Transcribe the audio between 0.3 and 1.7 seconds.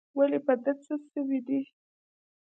په ده څه سوي دي؟